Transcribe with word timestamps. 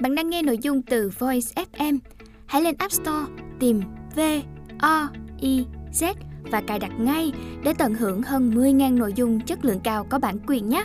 Bạn 0.00 0.14
đang 0.14 0.30
nghe 0.30 0.42
nội 0.42 0.58
dung 0.58 0.82
từ 0.82 1.10
Voice 1.18 1.64
FM. 1.72 1.98
Hãy 2.46 2.62
lên 2.62 2.74
App 2.78 2.92
Store 2.92 3.32
tìm 3.60 3.80
V 4.16 4.20
O 4.78 5.08
I 5.40 5.66
Z 5.92 6.14
và 6.42 6.62
cài 6.66 6.78
đặt 6.78 6.92
ngay 7.00 7.32
để 7.64 7.72
tận 7.78 7.94
hưởng 7.94 8.22
hơn 8.22 8.50
10.000 8.50 8.98
nội 8.98 9.12
dung 9.16 9.40
chất 9.40 9.64
lượng 9.64 9.80
cao 9.84 10.06
có 10.10 10.18
bản 10.18 10.38
quyền 10.46 10.68
nhé. 10.68 10.84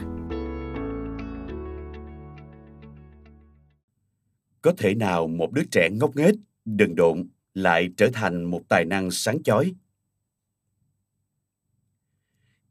Có 4.62 4.74
thể 4.78 4.96
nào 4.96 5.28
một 5.28 5.52
đứa 5.54 5.64
trẻ 5.72 5.90
ngốc 5.92 6.16
nghếch, 6.16 6.36
đần 6.66 6.96
độn 6.96 7.30
lại 7.54 7.90
trở 7.98 8.10
thành 8.14 8.44
một 8.44 8.62
tài 8.70 8.86
năng 8.86 9.12
sáng 9.12 9.44
chói? 9.44 9.74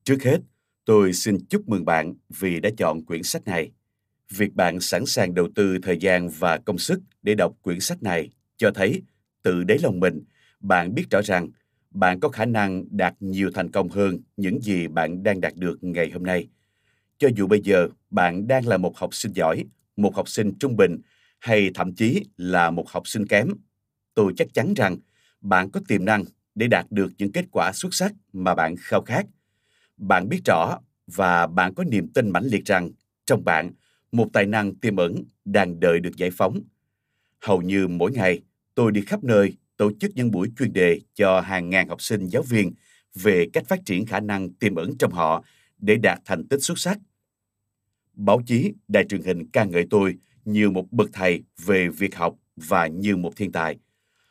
Trước 0.04 0.22
hết, 0.22 0.38
tôi 0.84 1.12
xin 1.12 1.38
chúc 1.48 1.68
mừng 1.68 1.84
bạn 1.84 2.14
vì 2.28 2.60
đã 2.60 2.70
chọn 2.76 3.04
quyển 3.04 3.22
sách 3.22 3.44
này. 3.44 3.70
Việc 4.30 4.54
bạn 4.54 4.80
sẵn 4.80 5.06
sàng 5.06 5.34
đầu 5.34 5.48
tư 5.54 5.78
thời 5.82 5.98
gian 5.98 6.28
và 6.28 6.58
công 6.58 6.78
sức 6.78 7.00
để 7.22 7.34
đọc 7.34 7.52
quyển 7.62 7.80
sách 7.80 8.02
này 8.02 8.30
cho 8.56 8.70
thấy 8.74 9.02
tự 9.42 9.64
đáy 9.64 9.78
lòng 9.82 10.00
mình, 10.00 10.24
bạn 10.60 10.94
biết 10.94 11.10
rõ 11.10 11.20
rằng 11.22 11.48
bạn 11.90 12.20
có 12.20 12.28
khả 12.28 12.44
năng 12.44 12.84
đạt 12.90 13.14
nhiều 13.20 13.50
thành 13.54 13.70
công 13.70 13.88
hơn 13.88 14.18
những 14.36 14.60
gì 14.62 14.88
bạn 14.88 15.22
đang 15.22 15.40
đạt 15.40 15.56
được 15.56 15.78
ngày 15.80 16.10
hôm 16.10 16.22
nay. 16.22 16.48
Cho 17.18 17.28
dù 17.36 17.46
bây 17.46 17.60
giờ 17.64 17.88
bạn 18.10 18.48
đang 18.48 18.66
là 18.66 18.76
một 18.76 18.96
học 18.96 19.14
sinh 19.14 19.32
giỏi, 19.32 19.64
một 19.96 20.16
học 20.16 20.28
sinh 20.28 20.58
trung 20.60 20.76
bình 20.76 20.98
hay 21.38 21.70
thậm 21.74 21.94
chí 21.94 22.24
là 22.36 22.70
một 22.70 22.88
học 22.88 23.08
sinh 23.08 23.26
kém, 23.26 23.48
tôi 24.14 24.32
chắc 24.36 24.54
chắn 24.54 24.74
rằng 24.74 24.96
bạn 25.40 25.70
có 25.70 25.80
tiềm 25.88 26.04
năng 26.04 26.24
để 26.54 26.66
đạt 26.66 26.86
được 26.90 27.12
những 27.18 27.32
kết 27.32 27.44
quả 27.50 27.72
xuất 27.72 27.94
sắc 27.94 28.12
mà 28.32 28.54
bạn 28.54 28.74
khao 28.78 29.02
khát. 29.02 29.26
Bạn 29.96 30.28
biết 30.28 30.40
rõ 30.44 30.78
và 31.06 31.46
bạn 31.46 31.74
có 31.74 31.84
niềm 31.84 32.08
tin 32.08 32.30
mãnh 32.30 32.44
liệt 32.44 32.64
rằng 32.64 32.90
trong 33.26 33.44
bạn 33.44 33.70
một 34.12 34.28
tài 34.32 34.46
năng 34.46 34.74
tiềm 34.74 34.96
ẩn 34.96 35.24
đang 35.44 35.80
đợi 35.80 36.00
được 36.00 36.16
giải 36.16 36.30
phóng. 36.30 36.60
Hầu 37.40 37.62
như 37.62 37.88
mỗi 37.88 38.12
ngày, 38.12 38.40
tôi 38.74 38.92
đi 38.92 39.00
khắp 39.00 39.24
nơi 39.24 39.56
tổ 39.76 39.92
chức 40.00 40.10
những 40.14 40.30
buổi 40.30 40.48
chuyên 40.58 40.72
đề 40.72 41.00
cho 41.14 41.40
hàng 41.40 41.70
ngàn 41.70 41.88
học 41.88 42.02
sinh 42.02 42.26
giáo 42.26 42.42
viên 42.42 42.72
về 43.14 43.46
cách 43.52 43.64
phát 43.68 43.80
triển 43.86 44.06
khả 44.06 44.20
năng 44.20 44.52
tiềm 44.52 44.74
ẩn 44.74 44.98
trong 44.98 45.12
họ 45.12 45.44
để 45.78 45.96
đạt 45.96 46.20
thành 46.24 46.48
tích 46.48 46.62
xuất 46.62 46.78
sắc. 46.78 46.98
Báo 48.14 48.42
chí, 48.46 48.72
đài 48.88 49.04
truyền 49.04 49.22
hình 49.22 49.50
ca 49.50 49.64
ngợi 49.64 49.86
tôi 49.90 50.14
như 50.44 50.70
một 50.70 50.92
bậc 50.92 51.10
thầy 51.12 51.42
về 51.64 51.88
việc 51.88 52.16
học 52.16 52.34
và 52.56 52.86
như 52.86 53.16
một 53.16 53.32
thiên 53.36 53.52
tài. 53.52 53.78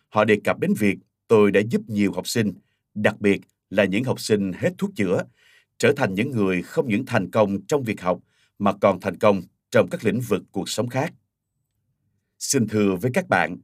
Họ 0.09 0.25
đề 0.25 0.37
cập 0.43 0.59
đến 0.59 0.73
việc 0.79 0.97
tôi 1.27 1.51
đã 1.51 1.61
giúp 1.69 1.81
nhiều 1.87 2.11
học 2.11 2.27
sinh, 2.27 2.53
đặc 2.93 3.21
biệt 3.21 3.41
là 3.69 3.85
những 3.85 4.03
học 4.03 4.19
sinh 4.19 4.51
hết 4.53 4.73
thuốc 4.77 4.91
chữa, 4.95 5.23
trở 5.77 5.93
thành 5.97 6.13
những 6.13 6.31
người 6.31 6.61
không 6.61 6.87
những 6.87 7.05
thành 7.05 7.31
công 7.31 7.61
trong 7.67 7.83
việc 7.83 8.01
học 8.01 8.19
mà 8.59 8.73
còn 8.81 8.99
thành 8.99 9.17
công 9.17 9.41
trong 9.71 9.89
các 9.89 10.05
lĩnh 10.05 10.19
vực 10.19 10.43
cuộc 10.51 10.69
sống 10.69 10.89
khác. 10.89 11.13
Xin 12.39 12.67
thưa 12.67 12.95
với 12.95 13.11
các 13.13 13.29
bạn, 13.29 13.57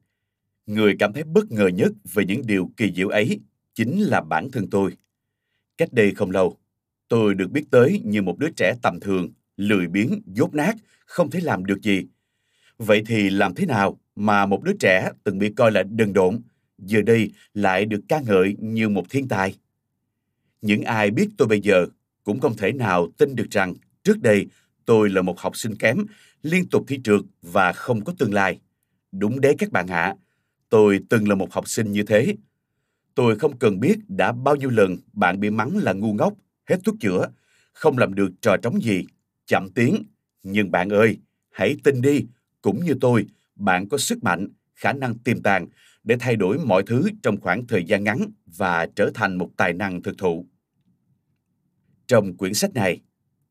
người 0.65 0.95
cảm 0.99 1.13
thấy 1.13 1.23
bất 1.23 1.51
ngờ 1.51 1.67
nhất 1.67 1.91
về 2.13 2.25
những 2.25 2.41
điều 2.45 2.71
kỳ 2.77 2.93
diệu 2.95 3.09
ấy 3.09 3.39
chính 3.73 4.01
là 4.01 4.21
bản 4.21 4.51
thân 4.51 4.69
tôi. 4.69 4.91
Cách 5.77 5.93
đây 5.93 6.13
không 6.15 6.31
lâu, 6.31 6.57
tôi 7.07 7.33
được 7.33 7.51
biết 7.51 7.63
tới 7.71 8.01
như 8.05 8.21
một 8.21 8.37
đứa 8.37 8.49
trẻ 8.49 8.73
tầm 8.81 8.99
thường, 8.99 9.29
lười 9.57 9.87
biếng, 9.87 10.21
dốt 10.25 10.53
nát, 10.53 10.75
không 11.05 11.29
thể 11.29 11.39
làm 11.39 11.65
được 11.65 11.81
gì. 11.81 12.07
Vậy 12.77 13.03
thì 13.05 13.29
làm 13.29 13.55
thế 13.55 13.65
nào 13.65 13.99
mà 14.15 14.45
một 14.45 14.63
đứa 14.63 14.73
trẻ 14.79 15.11
từng 15.23 15.39
bị 15.39 15.53
coi 15.53 15.71
là 15.71 15.83
đần 15.83 16.13
độn, 16.13 16.41
giờ 16.77 17.01
đây 17.01 17.31
lại 17.53 17.85
được 17.85 18.01
ca 18.07 18.19
ngợi 18.19 18.55
như 18.59 18.89
một 18.89 19.05
thiên 19.09 19.27
tài? 19.27 19.55
Những 20.61 20.81
ai 20.81 21.11
biết 21.11 21.29
tôi 21.37 21.47
bây 21.47 21.61
giờ 21.61 21.85
cũng 22.23 22.39
không 22.39 22.57
thể 22.57 22.71
nào 22.71 23.07
tin 23.17 23.35
được 23.35 23.47
rằng 23.51 23.73
trước 24.03 24.21
đây 24.21 24.47
tôi 24.85 25.09
là 25.09 25.21
một 25.21 25.39
học 25.39 25.57
sinh 25.57 25.75
kém, 25.75 25.97
liên 26.41 26.69
tục 26.69 26.83
thi 26.87 26.99
trượt 27.03 27.21
và 27.41 27.73
không 27.73 28.03
có 28.03 28.13
tương 28.17 28.33
lai. 28.33 28.59
Đúng 29.11 29.41
đấy 29.41 29.55
các 29.57 29.71
bạn 29.71 29.87
ạ, 29.87 30.15
tôi 30.69 30.99
từng 31.09 31.29
là 31.29 31.35
một 31.35 31.53
học 31.53 31.67
sinh 31.69 31.91
như 31.91 32.03
thế. 32.03 32.35
Tôi 33.15 33.39
không 33.39 33.57
cần 33.57 33.79
biết 33.79 33.99
đã 34.07 34.31
bao 34.31 34.55
nhiêu 34.55 34.69
lần 34.69 34.97
bạn 35.13 35.39
bị 35.39 35.49
mắng 35.49 35.77
là 35.77 35.93
ngu 35.93 36.13
ngốc, 36.13 36.33
hết 36.69 36.77
thuốc 36.83 36.95
chữa, 36.99 37.27
không 37.73 37.97
làm 37.97 38.13
được 38.13 38.29
trò 38.41 38.57
trống 38.61 38.83
gì, 38.83 39.05
chậm 39.45 39.69
tiếng. 39.69 40.03
Nhưng 40.43 40.71
bạn 40.71 40.89
ơi, 40.89 41.17
hãy 41.51 41.75
tin 41.83 42.01
đi, 42.01 42.25
cũng 42.61 42.85
như 42.85 42.93
tôi, 43.01 43.25
bạn 43.55 43.89
có 43.89 43.97
sức 43.97 44.23
mạnh, 44.23 44.47
khả 44.75 44.93
năng 44.93 45.17
tiềm 45.17 45.41
tàng 45.41 45.67
để 46.03 46.15
thay 46.19 46.35
đổi 46.35 46.57
mọi 46.57 46.83
thứ 46.85 47.09
trong 47.23 47.41
khoảng 47.41 47.67
thời 47.67 47.83
gian 47.83 48.03
ngắn 48.03 48.31
và 48.45 48.87
trở 48.95 49.11
thành 49.13 49.35
một 49.37 49.49
tài 49.57 49.73
năng 49.73 50.01
thực 50.01 50.17
thụ. 50.17 50.45
Trong 52.07 52.37
quyển 52.37 52.53
sách 52.53 52.73
này, 52.73 53.01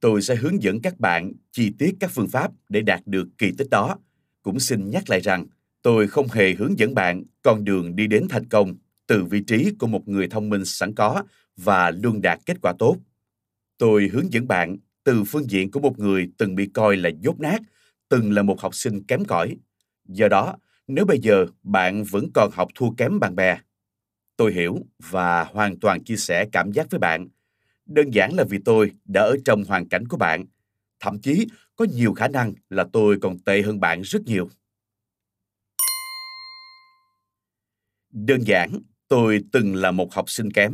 tôi 0.02 0.22
sẽ 0.22 0.36
hướng 0.36 0.62
dẫn 0.62 0.80
các 0.82 1.00
bạn 1.00 1.32
chi 1.52 1.72
tiết 1.78 1.94
các 2.00 2.10
phương 2.10 2.28
pháp 2.28 2.50
để 2.68 2.80
đạt 2.80 3.00
được 3.06 3.28
kỳ 3.38 3.52
tích 3.58 3.70
đó. 3.70 3.98
Cũng 4.42 4.60
xin 4.60 4.90
nhắc 4.90 5.10
lại 5.10 5.20
rằng, 5.20 5.46
tôi 5.82 6.08
không 6.08 6.28
hề 6.28 6.54
hướng 6.54 6.78
dẫn 6.78 6.94
bạn 6.94 7.22
con 7.42 7.64
đường 7.64 7.96
đi 7.96 8.06
đến 8.06 8.26
thành 8.28 8.48
công 8.48 8.74
từ 9.06 9.24
vị 9.24 9.40
trí 9.40 9.70
của 9.78 9.86
một 9.86 10.08
người 10.08 10.28
thông 10.28 10.48
minh 10.48 10.64
sẵn 10.64 10.94
có 10.94 11.22
và 11.56 11.90
luôn 11.90 12.22
đạt 12.22 12.38
kết 12.46 12.56
quả 12.62 12.72
tốt. 12.78 12.96
Tôi 13.78 14.08
hướng 14.12 14.32
dẫn 14.32 14.48
bạn 14.48 14.76
từ 15.04 15.24
phương 15.24 15.50
diện 15.50 15.70
của 15.70 15.80
một 15.80 15.98
người 15.98 16.28
từng 16.38 16.54
bị 16.54 16.66
coi 16.66 16.96
là 16.96 17.10
dốt 17.20 17.40
nát, 17.40 17.58
từng 18.08 18.32
là 18.32 18.42
một 18.42 18.60
học 18.60 18.74
sinh 18.74 19.02
kém 19.04 19.24
cỏi. 19.24 19.56
Do 20.08 20.28
đó, 20.28 20.56
nếu 20.86 21.04
bây 21.04 21.18
giờ 21.18 21.46
bạn 21.62 22.04
vẫn 22.04 22.24
còn 22.34 22.50
học 22.52 22.68
thua 22.74 22.90
kém 22.90 23.20
bạn 23.20 23.36
bè, 23.36 23.58
tôi 24.36 24.52
hiểu 24.52 24.78
và 25.10 25.44
hoàn 25.44 25.78
toàn 25.78 26.04
chia 26.04 26.16
sẻ 26.16 26.44
cảm 26.52 26.72
giác 26.72 26.90
với 26.90 26.98
bạn– 26.98 27.28
Đơn 27.94 28.10
giản 28.14 28.34
là 28.34 28.44
vì 28.44 28.58
tôi 28.64 28.92
đã 29.04 29.20
ở 29.20 29.36
trong 29.44 29.64
hoàn 29.64 29.88
cảnh 29.88 30.08
của 30.08 30.16
bạn. 30.16 30.44
Thậm 31.00 31.20
chí 31.20 31.46
có 31.76 31.86
nhiều 31.94 32.12
khả 32.12 32.28
năng 32.28 32.54
là 32.70 32.86
tôi 32.92 33.18
còn 33.22 33.38
tệ 33.38 33.62
hơn 33.62 33.80
bạn 33.80 34.02
rất 34.02 34.22
nhiều. 34.26 34.48
Đơn 38.10 38.40
giản, 38.46 38.70
tôi 39.08 39.40
từng 39.52 39.74
là 39.74 39.90
một 39.90 40.14
học 40.14 40.30
sinh 40.30 40.50
kém. 40.50 40.72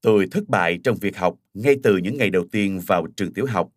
Tôi 0.00 0.28
thất 0.30 0.48
bại 0.48 0.78
trong 0.84 0.96
việc 1.00 1.16
học 1.16 1.38
ngay 1.54 1.76
từ 1.82 1.96
những 1.96 2.16
ngày 2.16 2.30
đầu 2.30 2.44
tiên 2.52 2.80
vào 2.86 3.06
trường 3.16 3.32
tiểu 3.32 3.46
học. 3.46 3.70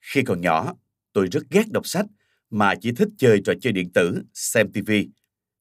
Khi 0.00 0.22
còn 0.22 0.40
nhỏ, 0.40 0.74
tôi 1.12 1.28
rất 1.32 1.42
ghét 1.50 1.64
đọc 1.70 1.86
sách 1.86 2.06
mà 2.50 2.74
chỉ 2.80 2.92
thích 2.92 3.08
chơi 3.18 3.40
trò 3.44 3.52
chơi 3.60 3.72
điện 3.72 3.92
tử, 3.92 4.22
xem 4.34 4.72
TV. 4.72 4.90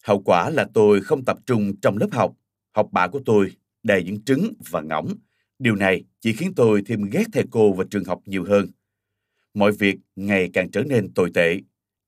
Hậu 0.04 0.22
quả 0.22 0.50
là 0.50 0.68
tôi 0.74 1.02
không 1.02 1.26
tập 1.26 1.38
trung 1.46 1.80
trong 1.82 1.98
lớp 1.98 2.10
học. 2.12 2.34
Học 2.72 2.90
bạ 2.92 3.08
của 3.08 3.22
tôi 3.26 3.52
đầy 3.84 4.04
những 4.04 4.24
trứng 4.26 4.54
và 4.70 4.82
ngỗng. 4.82 5.14
Điều 5.60 5.76
này 5.76 6.04
chỉ 6.22 6.34
khiến 6.34 6.54
tôi 6.56 6.82
thêm 6.86 7.10
ghét 7.12 7.24
thầy 7.34 7.44
cô 7.52 7.74
và 7.74 7.84
trường 7.92 8.06
học 8.06 8.22
nhiều 8.26 8.44
hơn. 8.44 8.68
Mọi 9.54 9.72
việc 9.72 9.96
ngày 10.16 10.50
càng 10.54 10.72
trở 10.72 10.84
nên 10.84 11.14
tồi 11.14 11.32
tệ. 11.34 11.60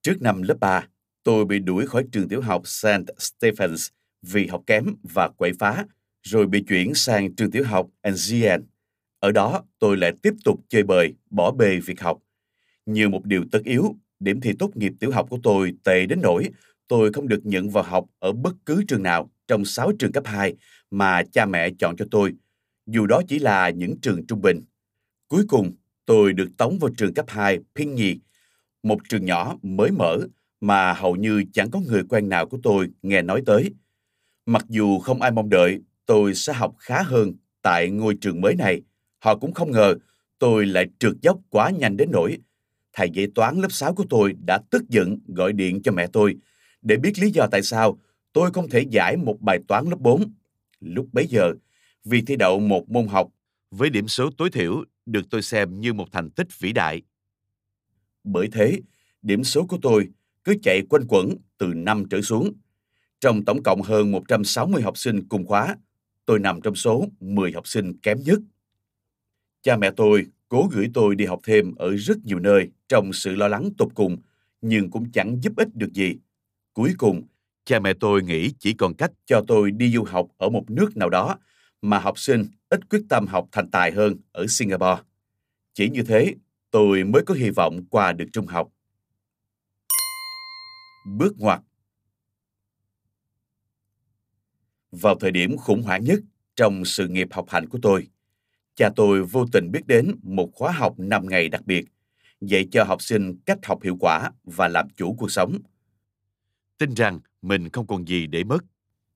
Trước 0.01 0.22
năm 0.22 0.41
lớp 0.41 0.59
3, 0.59 0.88
tôi 1.23 1.45
bị 1.45 1.59
đuổi 1.59 1.88
khỏi 1.88 2.03
trường 2.11 2.28
tiểu 2.28 2.41
học 2.41 2.67
St. 2.67 2.88
Stephens 3.17 3.88
vì 4.22 4.47
học 4.47 4.63
kém 4.67 4.85
và 5.13 5.29
quậy 5.38 5.51
phá, 5.59 5.85
rồi 6.23 6.47
bị 6.47 6.63
chuyển 6.67 6.94
sang 6.94 7.35
trường 7.35 7.51
tiểu 7.51 7.63
học 7.63 7.90
Anzian. 8.01 8.61
Ở 9.19 9.31
đó, 9.31 9.63
tôi 9.79 9.97
lại 9.97 10.13
tiếp 10.22 10.34
tục 10.45 10.59
chơi 10.69 10.84
bời, 10.84 11.13
bỏ 11.29 11.51
bê 11.51 11.79
việc 11.79 12.01
học. 12.01 12.19
Như 12.85 13.09
một 13.09 13.25
điều 13.25 13.45
tất 13.51 13.63
yếu, 13.63 13.95
điểm 14.19 14.41
thi 14.41 14.53
tốt 14.59 14.78
nghiệp 14.78 14.94
tiểu 15.00 15.11
học 15.11 15.28
của 15.29 15.40
tôi 15.44 15.73
tệ 15.84 16.05
đến 16.05 16.19
nỗi 16.22 16.50
tôi 16.88 17.13
không 17.13 17.27
được 17.27 17.45
nhận 17.45 17.69
vào 17.69 17.83
học 17.83 18.05
ở 18.19 18.31
bất 18.31 18.53
cứ 18.66 18.83
trường 18.88 19.03
nào 19.03 19.31
trong 19.47 19.66
6 19.66 19.91
trường 19.99 20.11
cấp 20.11 20.23
2 20.25 20.55
mà 20.91 21.23
cha 21.31 21.45
mẹ 21.45 21.69
chọn 21.79 21.95
cho 21.95 22.05
tôi, 22.11 22.33
dù 22.85 23.05
đó 23.05 23.21
chỉ 23.27 23.39
là 23.39 23.69
những 23.69 23.95
trường 24.01 24.25
trung 24.27 24.41
bình. 24.41 24.61
Cuối 25.27 25.43
cùng, 25.47 25.72
tôi 26.05 26.33
được 26.33 26.49
tống 26.57 26.79
vào 26.79 26.91
trường 26.97 27.13
cấp 27.13 27.25
2 27.29 27.59
Phiên 27.75 27.95
Nhi, 27.95 28.19
một 28.83 28.97
trường 29.09 29.25
nhỏ 29.25 29.57
mới 29.61 29.91
mở 29.91 30.17
mà 30.61 30.93
hầu 30.93 31.16
như 31.16 31.43
chẳng 31.53 31.72
có 31.72 31.79
người 31.79 32.03
quen 32.09 32.29
nào 32.29 32.45
của 32.45 32.57
tôi 32.63 32.89
nghe 33.01 33.22
nói 33.22 33.43
tới. 33.45 33.72
Mặc 34.45 34.66
dù 34.69 34.99
không 34.99 35.22
ai 35.22 35.31
mong 35.31 35.49
đợi 35.49 35.79
tôi 36.05 36.35
sẽ 36.35 36.53
học 36.53 36.75
khá 36.79 37.01
hơn 37.01 37.33
tại 37.61 37.89
ngôi 37.89 38.16
trường 38.22 38.41
mới 38.41 38.55
này, 38.55 38.81
họ 39.19 39.35
cũng 39.35 39.53
không 39.53 39.72
ngờ 39.72 39.95
tôi 40.39 40.66
lại 40.66 40.85
trượt 40.99 41.13
dốc 41.22 41.39
quá 41.49 41.69
nhanh 41.69 41.97
đến 41.97 42.09
nỗi 42.11 42.38
thầy 42.93 43.09
dạy 43.09 43.28
toán 43.35 43.61
lớp 43.61 43.72
6 43.72 43.93
của 43.93 44.05
tôi 44.09 44.34
đã 44.46 44.59
tức 44.69 44.90
giận 44.90 45.17
gọi 45.28 45.53
điện 45.53 45.81
cho 45.84 45.91
mẹ 45.91 46.08
tôi 46.08 46.35
để 46.84 46.97
biết 46.97 47.20
lý 47.20 47.32
do 47.32 47.47
tại 47.52 47.64
sao 47.64 48.00
tôi 48.34 48.52
không 48.52 48.70
thể 48.70 48.85
giải 48.90 49.18
một 49.18 49.41
bài 49.41 49.59
toán 49.68 49.85
lớp 49.85 50.00
4 50.00 50.34
Lúc 50.84 51.08
bấy 51.14 51.28
giờ, 51.28 51.53
vì 52.03 52.22
thi 52.22 52.35
đậu 52.35 52.59
một 52.59 52.90
môn 52.90 53.08
học 53.08 53.30
với 53.72 53.90
điểm 53.90 54.08
số 54.08 54.30
tối 54.38 54.50
thiểu 54.50 54.84
được 55.06 55.22
tôi 55.30 55.41
xem 55.41 55.82
như 55.82 55.94
một 55.94 56.08
thành 56.12 56.30
tích 56.30 56.47
vĩ 56.59 56.72
đại. 56.72 57.02
Bởi 58.24 58.50
thế, 58.52 58.80
điểm 59.22 59.44
số 59.44 59.66
của 59.66 59.78
tôi 59.82 60.09
cứ 60.44 60.56
chạy 60.64 60.82
quanh 60.90 61.06
quẩn 61.08 61.35
từ 61.58 61.68
năm 61.68 62.03
trở 62.09 62.22
xuống. 62.22 62.53
Trong 63.20 63.46
tổng 63.46 63.64
cộng 63.64 63.82
hơn 63.82 64.12
160 64.12 64.82
học 64.82 64.97
sinh 64.97 65.28
cùng 65.28 65.46
khóa, 65.46 65.76
tôi 66.26 66.40
nằm 66.40 66.62
trong 66.62 66.76
số 66.76 67.08
10 67.20 67.52
học 67.52 67.68
sinh 67.68 67.97
kém 67.97 68.18
nhất. 68.22 68.40
Cha 69.62 69.78
mẹ 69.78 69.91
tôi 69.91 70.26
cố 70.50 70.70
gửi 70.72 70.88
tôi 70.94 71.16
đi 71.16 71.26
học 71.26 71.40
thêm 71.44 71.76
ở 71.76 71.96
rất 71.96 72.18
nhiều 72.24 72.40
nơi 72.40 72.70
trong 72.88 73.14
sự 73.14 73.35
lo 73.35 73.47
lắng 73.47 73.70
tột 73.78 73.90
cùng, 73.96 74.18
nhưng 74.62 74.90
cũng 74.90 75.12
chẳng 75.12 75.44
giúp 75.44 75.53
ích 75.58 75.76
được 75.76 75.94
gì. 75.94 76.16
Cuối 76.73 76.93
cùng, 76.97 77.23
Cha 77.66 77.79
mẹ 77.79 77.93
tôi 77.93 78.23
nghĩ 78.23 78.53
chỉ 78.59 78.73
còn 78.73 78.93
cách 78.93 79.11
cho 79.25 79.43
tôi 79.47 79.72
đi 79.72 79.91
du 79.91 80.03
học 80.03 80.28
ở 80.37 80.49
một 80.49 80.64
nước 80.70 80.97
nào 80.97 81.09
đó 81.09 81.37
mà 81.81 81.99
học 81.99 82.20
sinh 82.20 82.46
ít 82.70 82.90
quyết 82.90 83.02
tâm 83.09 83.28
học 83.28 83.47
thành 83.52 83.70
tài 83.72 83.91
hơn 83.91 84.16
ở 84.31 84.47
Singapore. 84.47 85.02
Chỉ 85.73 85.90
như 85.90 86.03
thế, 86.03 86.35
tôi 86.72 87.03
mới 87.03 87.23
có 87.25 87.34
hy 87.34 87.49
vọng 87.49 87.85
qua 87.90 88.11
được 88.11 88.25
trung 88.34 88.47
học. 88.47 88.70
bước 91.05 91.34
ngoặt. 91.40 91.61
Vào 94.91 95.16
thời 95.20 95.31
điểm 95.31 95.58
khủng 95.58 95.84
hoảng 95.84 96.03
nhất 96.03 96.20
trong 96.55 96.85
sự 96.85 97.08
nghiệp 97.08 97.28
học 97.31 97.46
hành 97.49 97.70
của 97.70 97.79
tôi, 97.81 98.08
cha 98.75 98.90
tôi 98.96 99.23
vô 99.23 99.46
tình 99.52 99.72
biết 99.72 99.87
đến 99.87 100.16
một 100.23 100.49
khóa 100.53 100.72
học 100.72 100.93
5 100.97 101.28
ngày 101.29 101.49
đặc 101.49 101.66
biệt, 101.66 101.85
dạy 102.41 102.67
cho 102.72 102.84
học 102.84 103.02
sinh 103.02 103.37
cách 103.46 103.66
học 103.66 103.84
hiệu 103.84 103.97
quả 103.99 104.31
và 104.43 104.67
làm 104.67 104.90
chủ 104.90 105.16
cuộc 105.20 105.31
sống. 105.31 105.59
Tin 106.84 106.94
rằng 106.94 107.20
mình 107.41 107.70
không 107.70 107.88
còn 107.88 108.08
gì 108.08 108.28
để 108.28 108.44
mất, 108.44 108.58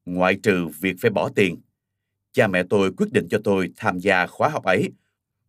ngoại 0.06 0.36
trừ 0.44 0.68
việc 0.68 0.96
phải 1.02 1.12
bỏ 1.12 1.30
tiền. 1.36 1.62
Cha 2.32 2.48
mẹ 2.48 2.64
tôi 2.70 2.92
quyết 2.98 3.08
định 3.12 3.28
cho 3.30 3.40
tôi 3.44 3.74
tham 3.76 4.00
gia 4.00 4.28
khóa 4.28 4.50
học 4.50 4.64
ấy. 4.64 4.90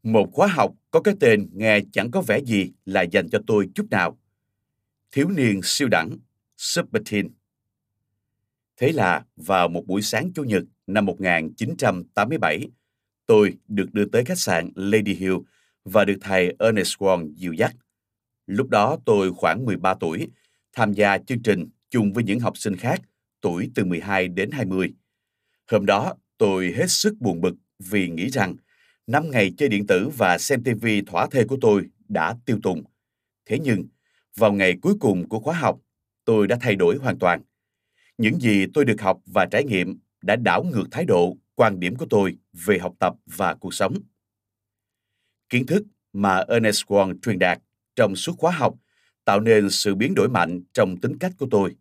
Một 0.03 0.29
khóa 0.32 0.47
học 0.47 0.75
có 0.91 1.00
cái 1.00 1.15
tên 1.20 1.49
nghe 1.53 1.81
chẳng 1.93 2.11
có 2.11 2.20
vẻ 2.20 2.41
gì 2.47 2.73
là 2.85 3.03
dành 3.03 3.29
cho 3.29 3.38
tôi 3.47 3.69
chút 3.75 3.87
nào. 3.91 4.19
Thiếu 5.12 5.29
niên 5.29 5.61
siêu 5.62 5.88
đẳng, 5.88 6.19
Super 6.56 7.03
Teen. 7.11 7.29
Thế 8.76 8.93
là 8.93 9.25
vào 9.37 9.69
một 9.69 9.87
buổi 9.87 10.03
sáng 10.03 10.32
Chủ 10.35 10.44
nhật 10.44 10.62
năm 10.87 11.06
1987, 11.06 12.69
tôi 13.26 13.59
được 13.69 13.87
đưa 13.93 14.05
tới 14.05 14.25
khách 14.25 14.38
sạn 14.38 14.70
Lady 14.75 15.15
Hill 15.15 15.37
và 15.85 16.05
được 16.05 16.19
thầy 16.20 16.56
Ernest 16.59 16.97
Wong 16.99 17.35
dìu 17.35 17.53
dắt. 17.53 17.76
Lúc 18.47 18.69
đó 18.69 18.99
tôi 19.05 19.32
khoảng 19.32 19.65
13 19.65 19.94
tuổi, 19.94 20.29
tham 20.73 20.93
gia 20.93 21.19
chương 21.19 21.43
trình 21.43 21.69
chung 21.90 22.12
với 22.12 22.25
những 22.25 22.40
học 22.40 22.58
sinh 22.58 22.76
khác 22.76 23.00
tuổi 23.40 23.70
từ 23.75 23.85
12 23.85 24.29
đến 24.29 24.50
20. 24.50 24.94
Hôm 25.70 25.87
đó, 25.87 26.14
tôi 26.38 26.73
hết 26.76 26.90
sức 26.90 27.14
buồn 27.20 27.40
bực 27.40 27.55
vì 27.79 28.08
nghĩ 28.08 28.29
rằng 28.31 28.56
5 29.06 29.31
ngày 29.31 29.52
chơi 29.58 29.69
điện 29.69 29.87
tử 29.87 30.08
và 30.17 30.38
xem 30.38 30.62
TV 30.64 30.87
thỏa 31.06 31.26
thê 31.31 31.44
của 31.44 31.58
tôi 31.61 31.87
đã 32.08 32.37
tiêu 32.46 32.58
tùng. 32.62 32.82
Thế 33.46 33.58
nhưng, 33.58 33.85
vào 34.37 34.52
ngày 34.52 34.76
cuối 34.82 34.94
cùng 35.00 35.29
của 35.29 35.40
khóa 35.40 35.55
học, 35.55 35.79
tôi 36.25 36.46
đã 36.46 36.58
thay 36.61 36.76
đổi 36.76 36.96
hoàn 36.96 37.19
toàn. 37.19 37.43
Những 38.19 38.41
gì 38.41 38.67
tôi 38.75 38.84
được 38.84 39.00
học 39.00 39.20
và 39.26 39.46
trải 39.46 39.64
nghiệm 39.64 39.99
đã 40.23 40.37
đảo 40.37 40.64
ngược 40.64 40.84
thái 40.91 41.05
độ, 41.05 41.37
quan 41.55 41.81
điểm 41.81 41.96
của 41.96 42.06
tôi 42.11 42.37
về 42.52 42.79
học 42.79 42.94
tập 42.99 43.14
và 43.26 43.55
cuộc 43.55 43.75
sống. 43.75 43.94
Kiến 45.49 45.67
thức 45.67 45.82
mà 46.12 46.44
Ernest 46.49 46.84
Wong 46.87 47.20
truyền 47.23 47.38
đạt 47.38 47.58
trong 47.96 48.17
suốt 48.17 48.32
khóa 48.38 48.52
học 48.52 48.75
tạo 49.28 49.40
nên 49.40 49.70
sự 49.70 49.94
biến 49.94 50.14
đổi 50.14 50.28
mạnh 50.28 50.60
trong 50.72 50.96
tính 50.96 51.19
cách 51.19 51.32
của 51.38 51.46
tôi. 51.50 51.76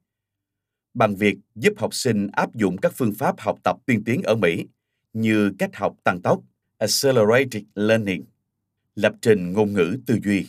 Bằng 0.94 1.16
việc 1.16 1.38
giúp 1.56 1.74
học 1.78 1.94
sinh 1.94 2.28
áp 2.32 2.56
dụng 2.56 2.78
các 2.78 2.94
phương 2.96 3.14
pháp 3.14 3.40
học 3.40 3.60
tập 3.64 3.78
tiên 3.86 4.04
tiến 4.04 4.24
ở 4.24 4.36
Mỹ 4.36 4.66
như 5.14 5.52
cách 5.60 5.76
học 5.76 5.96
tăng 6.04 6.22
tốc, 6.22 6.42
Accelerated 6.78 7.64
Learning, 7.76 8.24
lập 8.96 9.14
trình 9.22 9.54
ngôn 9.54 9.74
ngữ 9.74 9.98
tư 10.06 10.20
duy, 10.24 10.48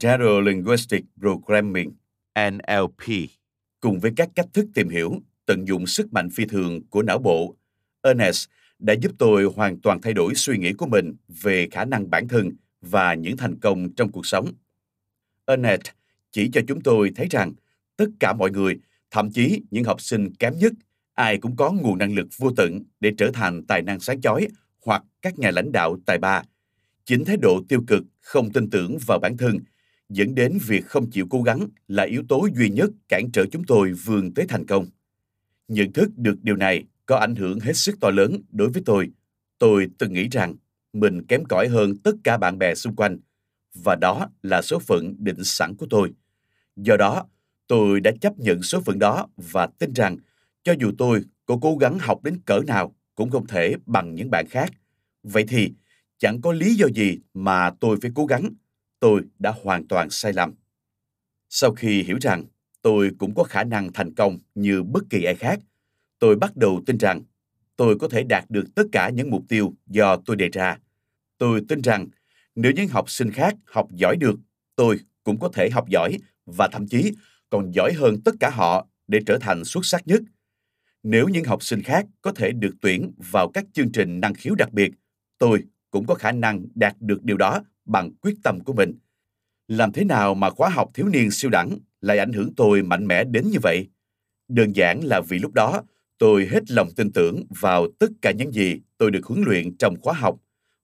General 0.00 0.48
Linguistic 0.48 1.04
Programming, 1.20 1.92
NLP, 2.50 3.28
cùng 3.80 4.00
với 4.00 4.12
các 4.16 4.28
cách 4.34 4.46
thức 4.52 4.66
tìm 4.74 4.88
hiểu, 4.88 5.20
tận 5.46 5.68
dụng 5.68 5.86
sức 5.86 6.12
mạnh 6.12 6.30
phi 6.30 6.44
thường 6.44 6.80
của 6.90 7.02
não 7.02 7.18
bộ, 7.18 7.56
Ernest 8.02 8.48
đã 8.78 8.94
giúp 9.02 9.12
tôi 9.18 9.44
hoàn 9.44 9.80
toàn 9.80 10.00
thay 10.00 10.12
đổi 10.12 10.34
suy 10.34 10.58
nghĩ 10.58 10.72
của 10.72 10.86
mình 10.86 11.14
về 11.28 11.68
khả 11.70 11.84
năng 11.84 12.10
bản 12.10 12.28
thân 12.28 12.50
và 12.80 13.14
những 13.14 13.36
thành 13.36 13.60
công 13.60 13.92
trong 13.94 14.12
cuộc 14.12 14.26
sống. 14.26 14.52
Ernest 15.46 15.82
chỉ 16.32 16.50
cho 16.52 16.60
chúng 16.68 16.80
tôi 16.80 17.12
thấy 17.14 17.26
rằng 17.30 17.52
tất 17.96 18.06
cả 18.20 18.32
mọi 18.32 18.50
người, 18.50 18.78
thậm 19.10 19.30
chí 19.30 19.62
những 19.70 19.84
học 19.84 20.00
sinh 20.00 20.34
kém 20.34 20.58
nhất, 20.58 20.72
ai 21.14 21.38
cũng 21.38 21.56
có 21.56 21.72
nguồn 21.72 21.98
năng 21.98 22.14
lực 22.14 22.28
vô 22.36 22.50
tận 22.56 22.82
để 23.00 23.12
trở 23.18 23.30
thành 23.34 23.62
tài 23.66 23.82
năng 23.82 24.00
sáng 24.00 24.20
chói 24.20 24.48
hoặc 24.84 25.04
các 25.22 25.38
nhà 25.38 25.50
lãnh 25.50 25.72
đạo 25.72 25.96
tài 26.06 26.18
ba. 26.18 26.42
Chính 27.04 27.24
thái 27.24 27.36
độ 27.36 27.62
tiêu 27.68 27.84
cực, 27.86 28.02
không 28.20 28.52
tin 28.52 28.70
tưởng 28.70 28.98
vào 29.06 29.18
bản 29.18 29.36
thân 29.36 29.58
dẫn 30.08 30.34
đến 30.34 30.58
việc 30.66 30.86
không 30.86 31.10
chịu 31.10 31.26
cố 31.30 31.42
gắng 31.42 31.68
là 31.88 32.02
yếu 32.02 32.22
tố 32.28 32.48
duy 32.54 32.68
nhất 32.68 32.90
cản 33.08 33.30
trở 33.32 33.46
chúng 33.52 33.64
tôi 33.64 33.92
vươn 33.92 34.34
tới 34.34 34.46
thành 34.48 34.66
công. 34.66 34.86
Nhận 35.68 35.92
thức 35.92 36.10
được 36.16 36.42
điều 36.42 36.56
này 36.56 36.84
có 37.06 37.16
ảnh 37.16 37.34
hưởng 37.34 37.60
hết 37.60 37.76
sức 37.76 38.00
to 38.00 38.10
lớn 38.10 38.42
đối 38.50 38.68
với 38.68 38.82
tôi. 38.86 39.10
Tôi 39.58 39.88
từng 39.98 40.12
nghĩ 40.12 40.28
rằng 40.28 40.54
mình 40.92 41.26
kém 41.26 41.44
cỏi 41.44 41.68
hơn 41.68 41.96
tất 41.96 42.12
cả 42.24 42.38
bạn 42.38 42.58
bè 42.58 42.74
xung 42.74 42.96
quanh, 42.96 43.18
và 43.74 43.96
đó 44.00 44.30
là 44.42 44.62
số 44.62 44.78
phận 44.78 45.14
định 45.18 45.44
sẵn 45.44 45.76
của 45.76 45.86
tôi. 45.90 46.12
Do 46.76 46.96
đó, 46.96 47.26
tôi 47.66 48.00
đã 48.00 48.10
chấp 48.20 48.38
nhận 48.38 48.62
số 48.62 48.80
phận 48.80 48.98
đó 48.98 49.28
và 49.36 49.66
tin 49.78 49.92
rằng 49.92 50.16
cho 50.64 50.74
dù 50.80 50.92
tôi 50.98 51.22
có 51.46 51.58
cố 51.62 51.76
gắng 51.76 51.98
học 51.98 52.22
đến 52.24 52.40
cỡ 52.46 52.60
nào 52.66 52.94
cũng 53.14 53.30
không 53.30 53.46
thể 53.46 53.74
bằng 53.86 54.14
những 54.14 54.30
bạn 54.30 54.46
khác. 54.50 54.70
Vậy 55.22 55.44
thì 55.48 55.72
chẳng 56.18 56.40
có 56.40 56.52
lý 56.52 56.74
do 56.74 56.86
gì 56.94 57.18
mà 57.34 57.70
tôi 57.80 57.98
phải 58.02 58.10
cố 58.14 58.26
gắng. 58.26 58.48
Tôi 59.00 59.22
đã 59.38 59.52
hoàn 59.62 59.88
toàn 59.88 60.10
sai 60.10 60.32
lầm. 60.32 60.54
Sau 61.48 61.72
khi 61.72 62.02
hiểu 62.02 62.18
rằng 62.20 62.44
tôi 62.82 63.10
cũng 63.18 63.34
có 63.34 63.44
khả 63.44 63.64
năng 63.64 63.92
thành 63.92 64.14
công 64.14 64.38
như 64.54 64.82
bất 64.82 65.02
kỳ 65.10 65.24
ai 65.24 65.34
khác, 65.34 65.60
tôi 66.18 66.36
bắt 66.36 66.56
đầu 66.56 66.82
tin 66.86 66.98
rằng 66.98 67.22
tôi 67.76 67.98
có 67.98 68.08
thể 68.08 68.22
đạt 68.22 68.44
được 68.48 68.64
tất 68.74 68.82
cả 68.92 69.10
những 69.10 69.30
mục 69.30 69.42
tiêu 69.48 69.74
do 69.86 70.16
tôi 70.16 70.36
đề 70.36 70.48
ra. 70.48 70.78
Tôi 71.38 71.62
tin 71.68 71.80
rằng 71.80 72.06
nếu 72.54 72.72
những 72.72 72.88
học 72.88 73.10
sinh 73.10 73.30
khác 73.30 73.54
học 73.66 73.88
giỏi 73.92 74.16
được, 74.16 74.34
tôi 74.76 75.00
cũng 75.24 75.38
có 75.38 75.48
thể 75.48 75.70
học 75.72 75.88
giỏi 75.88 76.18
và 76.56 76.68
thậm 76.72 76.86
chí 76.88 77.12
còn 77.50 77.74
giỏi 77.74 77.92
hơn 77.92 78.20
tất 78.24 78.34
cả 78.40 78.50
họ 78.50 78.86
để 79.06 79.20
trở 79.26 79.38
thành 79.40 79.64
xuất 79.64 79.86
sắc 79.86 80.06
nhất. 80.06 80.22
Nếu 81.02 81.28
những 81.28 81.44
học 81.44 81.62
sinh 81.62 81.82
khác 81.82 82.06
có 82.22 82.32
thể 82.32 82.52
được 82.52 82.74
tuyển 82.80 83.12
vào 83.30 83.50
các 83.54 83.64
chương 83.72 83.92
trình 83.92 84.20
năng 84.20 84.34
khiếu 84.34 84.54
đặc 84.54 84.72
biệt, 84.72 84.90
tôi 85.38 85.64
cũng 85.90 86.06
có 86.06 86.14
khả 86.14 86.32
năng 86.32 86.64
đạt 86.74 86.96
được 87.00 87.24
điều 87.24 87.36
đó 87.36 87.62
bằng 87.84 88.10
quyết 88.14 88.34
tâm 88.42 88.60
của 88.60 88.72
mình. 88.72 88.92
Làm 89.68 89.92
thế 89.92 90.04
nào 90.04 90.34
mà 90.34 90.50
khóa 90.50 90.68
học 90.68 90.90
thiếu 90.94 91.08
niên 91.08 91.30
siêu 91.30 91.50
đẳng 91.50 91.78
lại 92.00 92.18
ảnh 92.18 92.32
hưởng 92.32 92.54
tôi 92.54 92.82
mạnh 92.82 93.06
mẽ 93.06 93.24
đến 93.24 93.48
như 93.50 93.58
vậy? 93.62 93.88
Đơn 94.48 94.76
giản 94.76 95.00
là 95.04 95.20
vì 95.20 95.38
lúc 95.38 95.52
đó 95.52 95.82
tôi 96.18 96.46
hết 96.50 96.70
lòng 96.70 96.88
tin 96.96 97.12
tưởng 97.12 97.44
vào 97.60 97.86
tất 97.98 98.10
cả 98.22 98.32
những 98.32 98.52
gì 98.52 98.80
tôi 98.98 99.10
được 99.10 99.26
huấn 99.26 99.42
luyện 99.46 99.76
trong 99.76 100.00
khóa 100.00 100.14
học. 100.14 100.36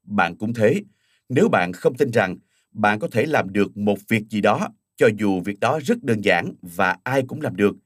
Bạn 0.02 0.36
cũng 0.36 0.54
thế, 0.54 0.82
nếu 1.28 1.48
bạn 1.48 1.72
không 1.72 1.96
tin 1.96 2.10
rằng 2.10 2.36
bạn 2.72 2.98
có 2.98 3.08
thể 3.12 3.26
làm 3.26 3.52
được 3.52 3.76
một 3.76 3.98
việc 4.08 4.22
gì 4.30 4.40
đó, 4.40 4.68
cho 4.98 5.08
dù 5.18 5.40
việc 5.40 5.60
đó 5.60 5.80
rất 5.84 6.04
đơn 6.04 6.20
giản 6.20 6.54
và 6.62 6.96
ai 7.04 7.22
cũng 7.28 7.40
làm 7.40 7.56
được, 7.56 7.76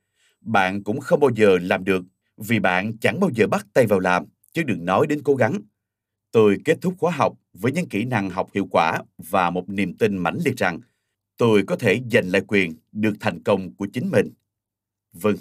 bạn 0.41 0.83
cũng 0.83 1.01
không 1.01 1.21
bao 1.21 1.31
giờ 1.35 1.59
làm 1.63 1.85
được 1.85 2.05
vì 2.37 2.59
bạn 2.59 2.99
chẳng 2.99 3.21
bao 3.21 3.31
giờ 3.35 3.47
bắt 3.47 3.67
tay 3.73 3.87
vào 3.87 4.01
làm, 4.01 4.25
chứ 4.53 4.63
đừng 4.63 4.85
nói 4.85 5.07
đến 5.07 5.23
cố 5.25 5.35
gắng. 5.35 5.61
Tôi 6.31 6.59
kết 6.65 6.79
thúc 6.81 6.95
khóa 6.99 7.13
học 7.13 7.35
với 7.53 7.73
những 7.73 7.89
kỹ 7.89 8.05
năng 8.05 8.31
học 8.31 8.49
hiệu 8.55 8.67
quả 8.71 9.03
và 9.19 9.51
một 9.51 9.69
niềm 9.69 9.95
tin 9.95 10.17
mãnh 10.17 10.39
liệt 10.45 10.57
rằng 10.57 10.81
tôi 11.37 11.65
có 11.67 11.77
thể 11.77 12.01
giành 12.13 12.29
lại 12.29 12.43
quyền 12.49 12.75
được 12.93 13.15
thành 13.21 13.43
công 13.43 13.75
của 13.75 13.87
chính 13.93 14.11
mình. 14.11 14.31
Vâng, 15.13 15.37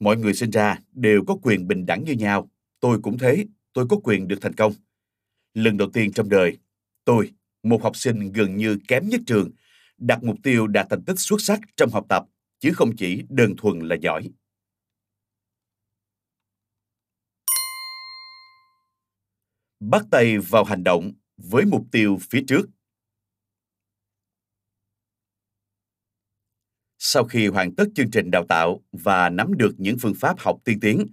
mọi 0.00 0.16
người 0.16 0.34
sinh 0.34 0.50
ra 0.50 0.78
đều 0.92 1.24
có 1.26 1.36
quyền 1.42 1.68
bình 1.68 1.86
đẳng 1.86 2.04
như 2.04 2.12
nhau. 2.12 2.50
Tôi 2.80 2.98
cũng 3.02 3.18
thế, 3.18 3.46
tôi 3.72 3.86
có 3.90 3.96
quyền 4.02 4.28
được 4.28 4.38
thành 4.40 4.54
công. 4.54 4.72
Lần 5.54 5.76
đầu 5.76 5.90
tiên 5.90 6.12
trong 6.12 6.28
đời, 6.28 6.58
tôi, 7.04 7.30
một 7.62 7.82
học 7.82 7.96
sinh 7.96 8.32
gần 8.32 8.56
như 8.56 8.78
kém 8.88 9.08
nhất 9.08 9.20
trường, 9.26 9.50
đặt 9.98 10.22
mục 10.22 10.36
tiêu 10.42 10.66
đạt 10.66 10.86
thành 10.90 11.04
tích 11.04 11.18
xuất 11.18 11.40
sắc 11.40 11.60
trong 11.76 11.90
học 11.90 12.06
tập, 12.08 12.24
chứ 12.58 12.72
không 12.74 12.96
chỉ 12.96 13.24
đơn 13.28 13.54
thuần 13.56 13.78
là 13.78 13.96
giỏi. 14.02 14.30
Bắt 19.80 20.02
tay 20.10 20.38
vào 20.38 20.64
hành 20.64 20.84
động 20.84 21.12
với 21.36 21.64
mục 21.64 21.86
tiêu 21.92 22.18
phía 22.30 22.44
trước. 22.48 22.62
Sau 26.98 27.24
khi 27.24 27.46
hoàn 27.46 27.74
tất 27.74 27.84
chương 27.94 28.10
trình 28.10 28.30
đào 28.30 28.46
tạo 28.48 28.82
và 28.92 29.30
nắm 29.30 29.52
được 29.58 29.74
những 29.78 29.96
phương 30.00 30.14
pháp 30.14 30.38
học 30.38 30.58
tiên 30.64 30.80
tiến, 30.80 31.06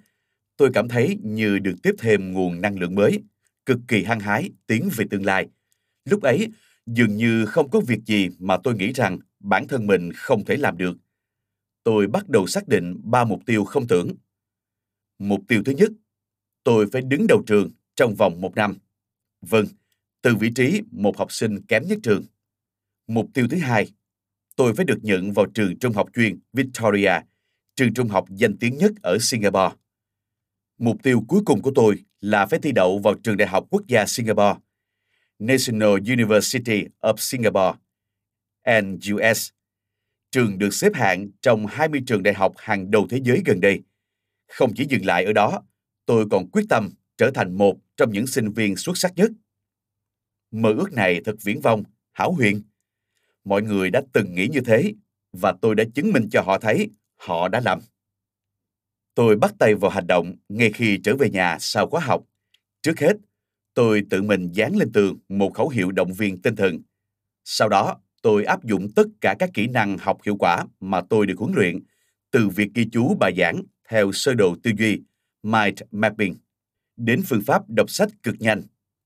tôi 0.58 0.70
cảm 0.74 0.88
thấy 0.88 1.18
như 1.24 1.60
được 1.60 1.76
tiếp 1.84 1.96
thêm 2.00 2.32
nguồn 2.32 2.62
năng 2.62 2.80
lượng 2.80 2.96
mới, 2.96 3.24
cực 3.66 3.80
kỳ 3.88 4.04
hăng 4.04 4.20
hái 4.20 4.52
tiến 4.68 4.90
về 4.96 5.06
tương 5.10 5.26
lai. 5.26 5.48
Lúc 6.06 6.22
ấy, 6.22 6.48
dường 6.86 7.16
như 7.16 7.46
không 7.46 7.70
có 7.70 7.80
việc 7.80 8.00
gì 8.06 8.30
mà 8.40 8.58
tôi 8.64 8.76
nghĩ 8.76 8.92
rằng 8.94 9.20
bản 9.40 9.68
thân 9.68 9.88
mình 9.88 10.12
không 10.16 10.46
thể 10.46 10.58
làm 10.58 10.78
được. 10.78 10.98
Tôi 11.84 12.08
bắt 12.08 12.30
đầu 12.30 12.48
xác 12.48 12.68
định 12.68 13.02
ba 13.04 13.24
mục 13.24 13.40
tiêu 13.46 13.64
không 13.64 13.88
tưởng. 13.88 14.08
Mục 15.20 15.42
tiêu 15.48 15.62
thứ 15.66 15.72
nhất, 15.72 15.92
tôi 16.64 16.88
phải 16.92 17.02
đứng 17.02 17.28
đầu 17.28 17.44
trường 17.48 17.70
trong 17.96 18.16
vòng 18.16 18.42
một 18.42 18.56
năm. 18.56 18.78
Vâng, 19.42 19.66
từ 20.22 20.36
vị 20.36 20.52
trí 20.56 20.82
một 20.92 21.18
học 21.18 21.32
sinh 21.32 21.62
kém 21.62 21.88
nhất 21.88 22.00
trường. 22.04 22.24
Mục 23.08 23.30
tiêu 23.34 23.48
thứ 23.50 23.58
hai, 23.58 23.92
tôi 24.56 24.74
phải 24.76 24.86
được 24.86 25.00
nhận 25.02 25.32
vào 25.32 25.46
trường 25.54 25.80
trung 25.80 25.94
học 25.94 26.10
chuyên 26.14 26.40
Victoria, 26.54 27.12
trường 27.76 27.94
trung 27.94 28.08
học 28.08 28.26
danh 28.30 28.58
tiếng 28.58 28.78
nhất 28.78 28.92
ở 29.02 29.18
Singapore. 29.22 29.76
Mục 30.78 31.04
tiêu 31.04 31.24
cuối 31.28 31.42
cùng 31.46 31.62
của 31.62 31.72
tôi 31.76 32.04
là 32.22 32.46
phải 32.46 32.60
thi 32.60 32.72
đậu 32.72 33.00
vào 33.00 33.14
trường 33.24 33.38
đại 33.38 33.48
học 33.48 33.68
quốc 33.70 33.88
gia 33.88 34.06
Singapore, 34.06 34.60
National 35.44 36.00
University 36.00 36.88
of 37.02 37.14
Singapore, 37.18 37.74
NUS. 38.66 39.50
Trường 40.32 40.58
được 40.58 40.74
xếp 40.74 40.96
hạng 40.96 41.30
trong 41.42 41.66
20 41.66 42.02
trường 42.08 42.24
đại 42.24 42.34
học 42.34 42.54
hàng 42.58 42.92
đầu 42.92 43.08
thế 43.10 43.20
giới 43.24 43.42
gần 43.46 43.62
đây. 43.62 43.82
Không 44.48 44.72
chỉ 44.76 44.86
dừng 44.90 45.06
lại 45.06 45.26
ở 45.26 45.34
đó, 45.34 45.64
tôi 46.06 46.26
còn 46.32 46.50
quyết 46.52 46.64
tâm 46.70 46.90
trở 47.18 47.32
thành 47.34 47.58
một 47.58 47.78
trong 47.98 48.12
những 48.12 48.28
sinh 48.28 48.52
viên 48.52 48.76
xuất 48.76 48.98
sắc 48.98 49.12
nhất. 49.16 49.32
Mơ 50.52 50.74
ước 50.78 50.94
này 50.94 51.22
thật 51.26 51.36
viễn 51.44 51.62
vông, 51.62 51.84
hảo 52.12 52.32
huyền. 52.32 52.62
Mọi 53.44 53.62
người 53.62 53.90
đã 53.90 54.02
từng 54.14 54.36
nghĩ 54.36 54.48
như 54.48 54.60
thế 54.66 54.94
và 55.34 55.54
tôi 55.62 55.76
đã 55.76 55.84
chứng 55.96 56.12
minh 56.12 56.30
cho 56.32 56.42
họ 56.42 56.60
thấy 56.60 56.90
họ 57.16 57.48
đã 57.48 57.62
làm. 57.66 57.80
Tôi 59.16 59.36
bắt 59.36 59.54
tay 59.60 59.76
vào 59.76 59.92
hành 59.92 60.08
động 60.08 60.36
ngay 60.50 60.72
khi 60.72 61.00
trở 61.04 61.16
về 61.16 61.30
nhà 61.30 61.58
sau 61.60 61.88
khóa 61.88 62.02
học. 62.02 62.24
Trước 62.82 63.00
hết, 63.00 63.14
tôi 63.74 64.04
tự 64.10 64.22
mình 64.22 64.52
dán 64.52 64.76
lên 64.76 64.92
tường 64.92 65.18
một 65.30 65.54
khẩu 65.54 65.70
hiệu 65.70 65.92
động 65.92 66.14
viên 66.14 66.42
tinh 66.42 66.56
thần. 66.56 66.80
Sau 67.44 67.70
đó, 67.70 67.98
tôi 68.22 68.44
áp 68.46 68.64
dụng 68.64 68.88
tất 68.96 69.08
cả 69.22 69.36
các 69.40 69.50
kỹ 69.54 69.68
năng 69.68 69.98
học 69.98 70.18
hiệu 70.26 70.36
quả 70.36 70.66
mà 70.80 71.02
tôi 71.10 71.26
được 71.26 71.38
huấn 71.38 71.54
luyện, 71.56 71.80
từ 72.32 72.50
việc 72.50 72.74
ghi 72.74 72.86
chú 72.92 73.16
bài 73.20 73.34
giảng 73.38 73.64
theo 73.90 74.12
sơ 74.12 74.34
đồ 74.34 74.56
tư 74.64 74.72
duy, 74.78 75.02
mind 75.44 75.82
mapping, 75.92 76.36
đến 76.98 77.22
phương 77.26 77.42
pháp 77.42 77.70
đọc 77.70 77.90
sách 77.90 78.10
cực 78.24 78.36
nhanh. 78.40 78.62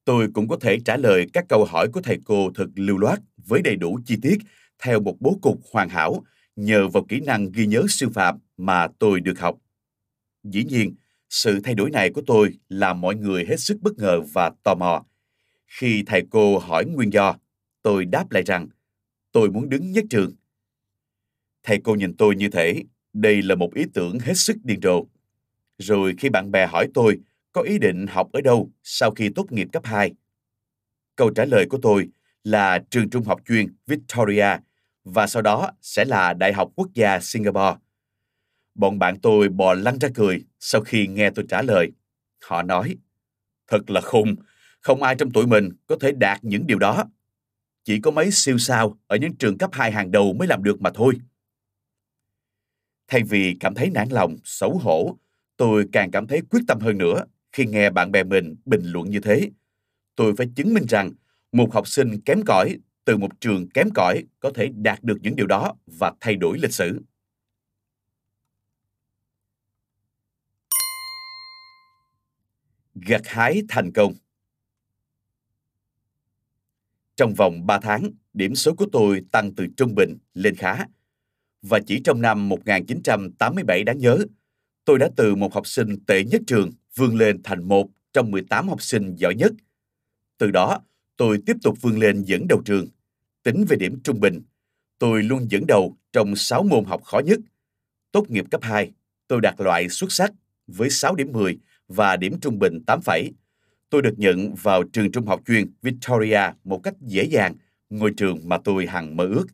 Tôi 0.05 0.27
cũng 0.33 0.47
có 0.47 0.57
thể 0.61 0.77
trả 0.85 0.97
lời 0.97 1.25
các 1.33 1.45
câu 1.49 1.65
hỏi 1.65 1.87
của 1.93 2.01
thầy 2.01 2.19
cô 2.25 2.51
thật 2.55 2.67
lưu 2.75 2.97
loát 2.97 3.19
với 3.37 3.61
đầy 3.61 3.75
đủ 3.75 3.99
chi 4.05 4.17
tiết 4.21 4.37
theo 4.83 4.99
một 4.99 5.15
bố 5.19 5.39
cục 5.41 5.59
hoàn 5.71 5.89
hảo 5.89 6.23
nhờ 6.55 6.87
vào 6.87 7.05
kỹ 7.09 7.19
năng 7.19 7.51
ghi 7.51 7.65
nhớ 7.65 7.83
sư 7.89 8.09
phạm 8.13 8.39
mà 8.57 8.87
tôi 8.99 9.19
được 9.19 9.39
học. 9.39 9.57
Dĩ 10.43 10.63
nhiên, 10.63 10.95
sự 11.29 11.59
thay 11.63 11.75
đổi 11.75 11.89
này 11.89 12.09
của 12.09 12.21
tôi 12.27 12.53
làm 12.69 13.01
mọi 13.01 13.15
người 13.15 13.45
hết 13.45 13.59
sức 13.59 13.77
bất 13.81 13.97
ngờ 13.97 14.21
và 14.33 14.51
tò 14.63 14.75
mò. 14.75 15.05
Khi 15.67 16.03
thầy 16.07 16.21
cô 16.29 16.57
hỏi 16.57 16.85
nguyên 16.85 17.13
do, 17.13 17.35
tôi 17.81 18.05
đáp 18.05 18.31
lại 18.31 18.43
rằng 18.43 18.67
tôi 19.31 19.49
muốn 19.49 19.69
đứng 19.69 19.91
nhất 19.91 20.05
trường. 20.09 20.31
Thầy 21.63 21.81
cô 21.83 21.95
nhìn 21.95 22.17
tôi 22.17 22.35
như 22.35 22.49
thế, 22.49 22.83
đây 23.13 23.41
là 23.41 23.55
một 23.55 23.73
ý 23.73 23.83
tưởng 23.93 24.19
hết 24.19 24.33
sức 24.33 24.57
điên 24.63 24.79
rồ. 24.81 25.05
Rồi 25.77 26.15
khi 26.17 26.29
bạn 26.29 26.51
bè 26.51 26.67
hỏi 26.67 26.87
tôi 26.93 27.19
có 27.51 27.61
ý 27.61 27.77
định 27.77 28.07
học 28.07 28.31
ở 28.31 28.41
đâu 28.41 28.71
sau 28.83 29.11
khi 29.11 29.29
tốt 29.29 29.51
nghiệp 29.51 29.67
cấp 29.71 29.85
2, 29.85 30.13
câu 31.15 31.29
trả 31.29 31.45
lời 31.45 31.65
của 31.69 31.79
tôi 31.81 32.09
là 32.43 32.79
trường 32.89 33.09
trung 33.09 33.23
học 33.23 33.41
chuyên 33.47 33.75
Victoria 33.87 34.57
và 35.03 35.27
sau 35.27 35.41
đó 35.41 35.71
sẽ 35.81 36.05
là 36.05 36.33
Đại 36.33 36.53
học 36.53 36.71
Quốc 36.75 36.87
gia 36.93 37.19
Singapore. 37.19 37.75
Bọn 38.77 38.99
bạn 38.99 39.19
tôi 39.19 39.49
bò 39.49 39.73
lăn 39.73 39.99
ra 39.99 40.09
cười 40.15 40.45
sau 40.59 40.81
khi 40.81 41.07
nghe 41.07 41.29
tôi 41.29 41.45
trả 41.49 41.61
lời. 41.61 41.91
Họ 42.43 42.63
nói, 42.63 42.95
thật 43.67 43.89
là 43.89 44.01
khùng, 44.01 44.35
không 44.81 45.03
ai 45.03 45.15
trong 45.15 45.31
tụi 45.31 45.47
mình 45.47 45.69
có 45.87 45.97
thể 46.01 46.11
đạt 46.11 46.43
những 46.43 46.67
điều 46.67 46.79
đó. 46.79 47.05
Chỉ 47.83 47.99
có 47.99 48.11
mấy 48.11 48.31
siêu 48.31 48.57
sao 48.57 48.97
ở 49.07 49.17
những 49.17 49.35
trường 49.35 49.57
cấp 49.57 49.69
2 49.73 49.91
hàng 49.91 50.11
đầu 50.11 50.33
mới 50.33 50.47
làm 50.47 50.63
được 50.63 50.81
mà 50.81 50.89
thôi. 50.93 51.15
Thay 53.07 53.23
vì 53.23 53.57
cảm 53.59 53.75
thấy 53.75 53.89
nản 53.89 54.09
lòng, 54.09 54.35
xấu 54.43 54.77
hổ, 54.77 55.17
tôi 55.57 55.85
càng 55.91 56.11
cảm 56.11 56.27
thấy 56.27 56.41
quyết 56.49 56.61
tâm 56.67 56.79
hơn 56.79 56.97
nữa 56.97 57.23
khi 57.51 57.65
nghe 57.65 57.89
bạn 57.89 58.11
bè 58.11 58.23
mình 58.23 58.55
bình 58.65 58.81
luận 58.83 59.09
như 59.09 59.19
thế. 59.19 59.49
Tôi 60.15 60.33
phải 60.37 60.47
chứng 60.55 60.73
minh 60.73 60.85
rằng 60.89 61.11
một 61.51 61.73
học 61.73 61.87
sinh 61.87 62.21
kém 62.21 62.41
cỏi 62.45 62.77
từ 63.05 63.17
một 63.17 63.41
trường 63.41 63.69
kém 63.69 63.89
cỏi 63.95 64.23
có 64.39 64.51
thể 64.55 64.69
đạt 64.75 65.03
được 65.03 65.17
những 65.21 65.35
điều 65.35 65.47
đó 65.47 65.75
và 65.99 66.13
thay 66.21 66.35
đổi 66.35 66.57
lịch 66.59 66.73
sử. 66.73 67.01
Gặt 73.05 73.21
hái 73.25 73.61
thành 73.69 73.91
công 73.91 74.13
Trong 77.15 77.33
vòng 77.33 77.65
3 77.67 77.79
tháng, 77.79 78.11
điểm 78.33 78.55
số 78.55 78.73
của 78.73 78.85
tôi 78.91 79.21
tăng 79.31 79.55
từ 79.55 79.67
trung 79.77 79.95
bình 79.95 80.17
lên 80.33 80.55
khá. 80.55 80.85
Và 81.61 81.79
chỉ 81.87 82.01
trong 82.03 82.21
năm 82.21 82.49
1987 82.49 83.83
đáng 83.83 83.97
nhớ, 83.97 84.17
tôi 84.85 84.99
đã 84.99 85.09
từ 85.15 85.35
một 85.35 85.53
học 85.53 85.67
sinh 85.67 86.05
tệ 86.05 86.23
nhất 86.23 86.41
trường 86.47 86.71
vươn 86.95 87.15
lên 87.15 87.43
thành 87.43 87.67
một 87.67 87.89
trong 88.13 88.31
18 88.31 88.67
học 88.67 88.81
sinh 88.81 89.15
giỏi 89.15 89.35
nhất. 89.35 89.51
Từ 90.37 90.51
đó, 90.51 90.81
tôi 91.17 91.41
tiếp 91.45 91.57
tục 91.63 91.77
vươn 91.81 91.99
lên 91.99 92.23
dẫn 92.23 92.47
đầu 92.47 92.61
trường. 92.65 92.87
Tính 93.43 93.65
về 93.69 93.77
điểm 93.77 93.99
trung 94.03 94.19
bình, 94.19 94.41
tôi 94.99 95.23
luôn 95.23 95.51
dẫn 95.51 95.67
đầu 95.67 95.97
trong 96.11 96.35
6 96.35 96.63
môn 96.63 96.85
học 96.85 97.03
khó 97.03 97.19
nhất. 97.19 97.39
Tốt 98.11 98.29
nghiệp 98.29 98.45
cấp 98.51 98.61
2, 98.63 98.91
tôi 99.27 99.41
đạt 99.41 99.55
loại 99.57 99.89
xuất 99.89 100.11
sắc 100.11 100.31
với 100.67 100.89
6 100.89 101.15
điểm 101.15 101.31
10 101.31 101.59
và 101.87 102.15
điểm 102.15 102.39
trung 102.39 102.59
bình 102.59 102.79
8 102.87 103.01
phẩy. 103.01 103.31
Tôi 103.89 104.01
được 104.01 104.13
nhận 104.19 104.55
vào 104.55 104.83
trường 104.83 105.11
trung 105.11 105.25
học 105.25 105.41
chuyên 105.47 105.65
Victoria 105.81 106.41
một 106.63 106.79
cách 106.83 106.93
dễ 107.01 107.23
dàng, 107.23 107.55
ngôi 107.89 108.11
trường 108.17 108.49
mà 108.49 108.57
tôi 108.57 108.87
hằng 108.87 109.17
mơ 109.17 109.25
ước. 109.25 109.45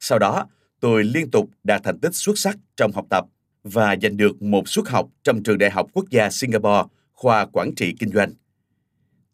Sau 0.00 0.18
đó, 0.18 0.46
tôi 0.80 1.04
liên 1.04 1.30
tục 1.30 1.50
đạt 1.64 1.82
thành 1.84 1.98
tích 1.98 2.14
xuất 2.14 2.38
sắc 2.38 2.58
trong 2.76 2.92
học 2.92 3.06
tập 3.10 3.24
và 3.62 3.96
giành 4.02 4.16
được 4.16 4.42
một 4.42 4.68
suất 4.68 4.88
học 4.88 5.08
trong 5.22 5.42
trường 5.42 5.58
Đại 5.58 5.70
học 5.70 5.86
Quốc 5.92 6.10
gia 6.10 6.30
Singapore, 6.30 6.82
khoa 7.12 7.46
quản 7.46 7.74
trị 7.74 7.94
kinh 7.98 8.10
doanh. 8.10 8.32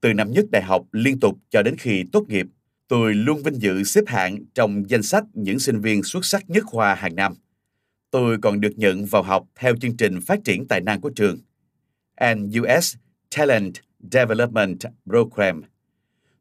Từ 0.00 0.14
năm 0.14 0.32
nhất 0.32 0.44
đại 0.52 0.62
học 0.62 0.86
liên 0.92 1.20
tục 1.20 1.38
cho 1.50 1.62
đến 1.62 1.76
khi 1.78 2.04
tốt 2.12 2.24
nghiệp, 2.28 2.46
tôi 2.88 3.14
luôn 3.14 3.42
vinh 3.42 3.62
dự 3.62 3.84
xếp 3.84 4.04
hạng 4.06 4.38
trong 4.54 4.90
danh 4.90 5.02
sách 5.02 5.24
những 5.32 5.58
sinh 5.58 5.80
viên 5.80 6.02
xuất 6.02 6.24
sắc 6.24 6.50
nhất 6.50 6.64
khoa 6.66 6.94
hàng 6.94 7.14
năm. 7.14 7.34
Tôi 8.10 8.38
còn 8.42 8.60
được 8.60 8.72
nhận 8.76 9.04
vào 9.04 9.22
học 9.22 9.44
theo 9.54 9.76
chương 9.76 9.96
trình 9.96 10.20
phát 10.20 10.38
triển 10.44 10.68
tài 10.68 10.80
năng 10.80 11.00
của 11.00 11.10
trường 11.10 11.38
NUS 12.20 12.94
Talent 13.36 13.72
Development 14.12 14.78
Program. 15.06 15.62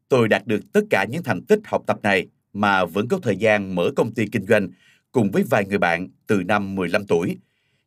Tôi 0.09 0.27
đạt 0.27 0.47
được 0.47 0.59
tất 0.73 0.81
cả 0.89 1.05
những 1.09 1.23
thành 1.23 1.45
tích 1.45 1.59
học 1.65 1.83
tập 1.87 1.99
này 2.03 2.27
mà 2.53 2.85
vẫn 2.85 3.07
có 3.07 3.19
thời 3.23 3.37
gian 3.37 3.75
mở 3.75 3.91
công 3.95 4.13
ty 4.13 4.25
kinh 4.31 4.45
doanh 4.45 4.69
cùng 5.11 5.31
với 5.31 5.43
vài 5.49 5.65
người 5.65 5.77
bạn 5.77 6.07
từ 6.27 6.43
năm 6.43 6.75
15 6.75 7.05
tuổi, 7.05 7.37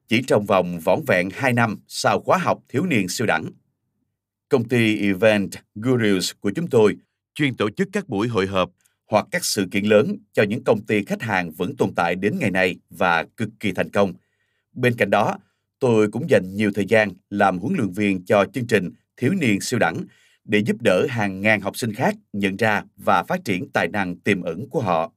chỉ 0.09 0.23
trong 0.26 0.47
vòng 0.47 0.81
vỏn 0.81 1.00
vẹn 1.07 1.28
2 1.33 1.52
năm 1.52 1.78
sau 1.88 2.21
khóa 2.21 2.38
học 2.38 2.59
thiếu 2.69 2.87
niên 2.87 3.09
siêu 3.09 3.26
đẳng. 3.26 3.50
Công 4.49 4.69
ty 4.69 5.00
Event 5.00 5.50
Gurus 5.75 6.33
của 6.40 6.50
chúng 6.55 6.66
tôi 6.66 6.97
chuyên 7.35 7.55
tổ 7.55 7.71
chức 7.71 7.88
các 7.93 8.09
buổi 8.09 8.28
hội 8.28 8.47
họp 8.47 8.71
hoặc 9.11 9.26
các 9.31 9.45
sự 9.45 9.66
kiện 9.71 9.85
lớn 9.85 10.16
cho 10.33 10.43
những 10.43 10.64
công 10.64 10.87
ty 10.87 11.05
khách 11.05 11.23
hàng 11.23 11.50
vẫn 11.50 11.76
tồn 11.76 11.95
tại 11.95 12.14
đến 12.14 12.38
ngày 12.40 12.50
nay 12.50 12.76
và 12.90 13.25
cực 13.37 13.49
kỳ 13.61 13.73
thành 13.73 13.90
công. 13.90 14.12
Bên 14.73 14.95
cạnh 14.97 15.11
đó, 15.11 15.38
tôi 15.78 16.11
cũng 16.11 16.30
dành 16.30 16.54
nhiều 16.54 16.71
thời 16.75 16.85
gian 16.88 17.11
làm 17.30 17.59
huấn 17.59 17.75
luyện 17.76 17.90
viên 17.90 18.25
cho 18.25 18.45
chương 18.52 18.66
trình 18.66 18.90
Thiếu 19.16 19.33
niên 19.33 19.61
siêu 19.61 19.78
đẳng 19.78 20.04
để 20.45 20.59
giúp 20.59 20.76
đỡ 20.80 21.06
hàng 21.11 21.40
ngàn 21.40 21.61
học 21.61 21.76
sinh 21.76 21.92
khác 21.95 22.14
nhận 22.33 22.56
ra 22.56 22.85
và 22.97 23.23
phát 23.23 23.45
triển 23.45 23.71
tài 23.73 23.88
năng 23.88 24.16
tiềm 24.16 24.42
ẩn 24.42 24.68
của 24.71 24.80
họ. 24.80 25.12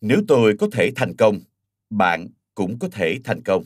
Nếu 0.00 0.22
tôi 0.28 0.56
có 0.58 0.68
thể 0.72 0.92
thành 0.96 1.16
công, 1.16 1.40
bạn 1.90 2.28
cũng 2.54 2.78
có 2.78 2.88
thể 2.92 3.18
thành 3.24 3.42
công. 3.42 3.64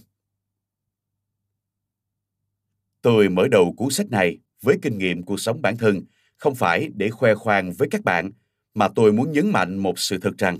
Tôi 3.03 3.29
mở 3.29 3.49
đầu 3.51 3.75
cuốn 3.77 3.91
sách 3.91 4.11
này 4.11 4.39
với 4.63 4.79
kinh 4.83 4.99
nghiệm 4.99 5.23
cuộc 5.23 5.41
sống 5.41 5.63
bản 5.63 5.77
thân, 5.77 6.03
không 6.37 6.55
phải 6.55 6.89
để 6.95 7.11
khoe 7.11 7.35
khoang 7.35 7.73
với 7.73 7.89
các 7.91 8.05
bạn, 8.05 8.31
mà 8.75 8.89
tôi 8.89 9.13
muốn 9.13 9.33
nhấn 9.33 9.51
mạnh 9.51 9.79
một 9.79 9.99
sự 9.99 10.19
thật 10.19 10.39
rằng, 10.39 10.59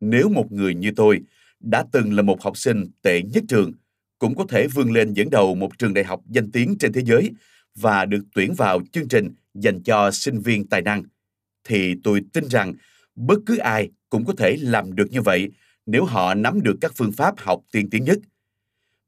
nếu 0.00 0.28
một 0.28 0.52
người 0.52 0.74
như 0.74 0.90
tôi 0.96 1.20
đã 1.60 1.84
từng 1.92 2.12
là 2.12 2.22
một 2.22 2.42
học 2.42 2.56
sinh 2.56 2.84
tệ 3.02 3.22
nhất 3.22 3.44
trường, 3.48 3.72
cũng 4.18 4.34
có 4.34 4.44
thể 4.48 4.66
vươn 4.66 4.92
lên 4.92 5.12
dẫn 5.12 5.30
đầu 5.30 5.54
một 5.54 5.78
trường 5.78 5.94
đại 5.94 6.04
học 6.04 6.20
danh 6.30 6.50
tiếng 6.50 6.78
trên 6.78 6.92
thế 6.92 7.02
giới 7.04 7.30
và 7.74 8.04
được 8.04 8.24
tuyển 8.34 8.54
vào 8.54 8.80
chương 8.92 9.08
trình 9.08 9.34
dành 9.54 9.82
cho 9.82 10.10
sinh 10.10 10.40
viên 10.40 10.66
tài 10.66 10.82
năng, 10.82 11.02
thì 11.64 11.94
tôi 12.04 12.20
tin 12.32 12.44
rằng 12.48 12.74
bất 13.14 13.38
cứ 13.46 13.56
ai 13.56 13.90
cũng 14.10 14.24
có 14.24 14.32
thể 14.38 14.56
làm 14.60 14.94
được 14.94 15.10
như 15.10 15.22
vậy 15.22 15.48
nếu 15.86 16.04
họ 16.04 16.34
nắm 16.34 16.62
được 16.62 16.76
các 16.80 16.92
phương 16.96 17.12
pháp 17.12 17.34
học 17.38 17.60
tiên 17.72 17.90
tiến 17.90 18.04
nhất– 18.04 18.18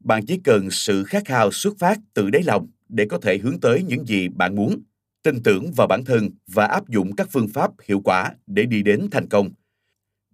bạn 0.00 0.26
chỉ 0.26 0.40
cần 0.44 0.70
sự 0.70 1.04
khát 1.04 1.24
khao 1.24 1.50
xuất 1.52 1.78
phát 1.78 1.98
từ 2.14 2.30
đáy 2.30 2.42
lòng 2.42 2.68
để 2.88 3.06
có 3.10 3.18
thể 3.18 3.38
hướng 3.38 3.60
tới 3.60 3.82
những 3.82 4.06
gì 4.06 4.28
bạn 4.28 4.56
muốn 4.56 4.82
tin 5.22 5.42
tưởng 5.42 5.72
vào 5.76 5.86
bản 5.86 6.04
thân 6.04 6.30
và 6.46 6.66
áp 6.66 6.88
dụng 6.88 7.16
các 7.16 7.28
phương 7.30 7.48
pháp 7.48 7.70
hiệu 7.84 8.00
quả 8.04 8.34
để 8.46 8.64
đi 8.64 8.82
đến 8.82 9.08
thành 9.10 9.28
công 9.28 9.50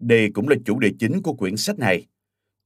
đây 0.06 0.30
cũng 0.34 0.48
là 0.48 0.56
chủ 0.64 0.78
đề 0.78 0.92
chính 0.98 1.22
của 1.22 1.34
quyển 1.34 1.56
sách 1.56 1.78
này 1.78 2.06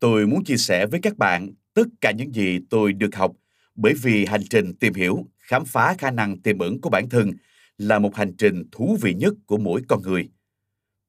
tôi 0.01 0.27
muốn 0.27 0.45
chia 0.45 0.57
sẻ 0.57 0.87
với 0.87 1.01
các 1.01 1.19
bạn 1.19 1.51
tất 1.75 1.87
cả 2.01 2.11
những 2.11 2.35
gì 2.35 2.59
tôi 2.71 2.93
được 2.93 3.15
học 3.15 3.33
bởi 3.75 3.95
vì 4.03 4.25
hành 4.25 4.43
trình 4.51 4.75
tìm 4.75 4.95
hiểu 4.95 5.27
khám 5.39 5.65
phá 5.65 5.95
khả 5.99 6.11
năng 6.11 6.41
tiềm 6.41 6.59
ẩn 6.59 6.81
của 6.81 6.91
bản 6.91 7.09
thân 7.09 7.31
là 7.79 7.99
một 7.99 8.17
hành 8.17 8.37
trình 8.39 8.65
thú 8.73 8.97
vị 9.01 9.15
nhất 9.15 9.35
của 9.47 9.59
mỗi 9.59 9.83
con 9.89 10.03
người 10.03 10.29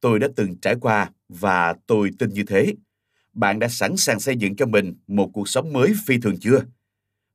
tôi 0.02 0.20
đã 0.20 0.28
từng 0.36 0.56
trải 0.62 0.76
qua 0.82 1.12
và 1.30 1.76
tôi 1.88 2.10
tin 2.20 2.30
như 2.30 2.44
thế 2.44 2.74
bạn 3.34 3.60
đã 3.60 3.68
sẵn 3.68 3.98
sàng 3.98 4.20
xây 4.20 4.36
dựng 4.36 4.56
cho 4.56 4.66
mình 4.66 4.94
một 5.08 5.30
cuộc 5.34 5.50
sống 5.50 5.74
mới 5.74 5.94
phi 6.06 6.18
thường 6.20 6.38
chưa? 6.40 6.62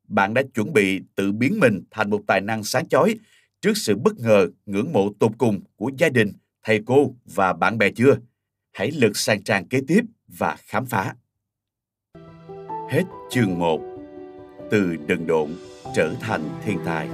Bạn 0.09 0.35
đã 0.35 0.43
chuẩn 0.55 0.73
bị 0.73 1.01
tự 1.15 1.33
biến 1.33 1.61
mình 1.61 1.83
thành 1.91 2.11
một 2.11 2.21
tài 2.27 2.41
năng 2.41 2.65
sáng 2.65 2.89
chói 2.89 3.15
trước 3.63 3.77
sự 3.77 3.97
bất 3.97 4.19
ngờ, 4.19 4.49
ngưỡng 4.67 4.93
mộ 4.93 5.13
tột 5.19 5.33
cùng 5.39 5.61
của 5.77 5.91
gia 5.99 6.09
đình, 6.09 6.33
thầy 6.63 6.81
cô 6.87 7.15
và 7.25 7.53
bạn 7.53 7.79
bè 7.79 7.91
chưa? 7.91 8.17
Hãy 8.75 8.91
lượt 8.91 9.17
sang 9.17 9.43
trang 9.43 9.69
kế 9.69 9.81
tiếp 9.89 10.01
và 10.29 10.57
khám 10.59 10.87
phá. 10.87 11.15
Hết 12.91 13.03
chương 13.31 13.59
1 13.59 13.81
Từ 14.71 14.97
đần 15.07 15.27
độn 15.27 15.51
trở 15.97 16.15
thành 16.21 16.41
thiên 16.65 16.79
tài 16.85 17.09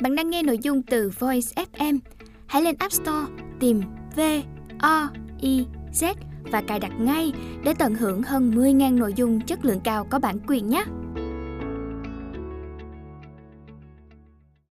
Bạn 0.00 0.14
đang 0.14 0.30
nghe 0.30 0.42
nội 0.42 0.58
dung 0.62 0.82
từ 0.82 1.10
Voice 1.18 1.64
FM. 1.72 1.98
Hãy 2.46 2.62
lên 2.62 2.76
App 2.78 2.92
Store 2.92 3.32
tìm 3.60 3.82
V 4.16 4.20
O 4.78 5.10
I 5.40 5.66
Z 5.92 6.14
và 6.52 6.62
cài 6.66 6.78
đặt 6.78 6.92
ngay 7.00 7.32
để 7.64 7.74
tận 7.78 7.94
hưởng 7.94 8.22
hơn 8.22 8.50
10.000 8.50 8.98
nội 8.98 9.12
dung 9.16 9.40
chất 9.40 9.64
lượng 9.64 9.80
cao 9.84 10.06
có 10.10 10.18
bản 10.18 10.38
quyền 10.46 10.68
nhé. 10.68 10.84